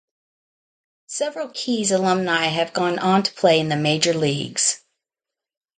Several 1.05 1.49
Keys 1.49 1.91
alumni 1.91 2.45
have 2.45 2.73
gone 2.73 2.97
on 2.97 3.21
to 3.21 3.31
play 3.35 3.59
in 3.59 3.69
the 3.69 3.75
major 3.75 4.15
leagues. 4.15 4.83